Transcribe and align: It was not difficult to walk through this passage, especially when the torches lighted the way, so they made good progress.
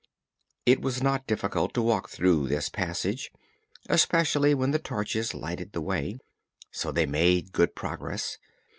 It 0.65 0.81
was 0.81 1.03
not 1.03 1.27
difficult 1.27 1.75
to 1.75 1.81
walk 1.83 2.09
through 2.09 2.47
this 2.47 2.69
passage, 2.69 3.31
especially 3.87 4.55
when 4.55 4.71
the 4.71 4.79
torches 4.79 5.35
lighted 5.35 5.73
the 5.73 5.81
way, 5.81 6.17
so 6.71 6.91
they 6.91 7.05
made 7.05 7.51
good 7.53 7.75
progress. 7.75 8.39